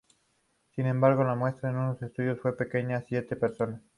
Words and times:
Sin 0.71 0.87
embargo 0.87 1.23
la 1.23 1.35
muestra 1.35 1.69
en 1.69 2.03
estudio 2.07 2.35
fue 2.35 2.53
muy 2.53 2.57
pequeña: 2.57 3.03
siete 3.07 3.35
personas. 3.35 3.83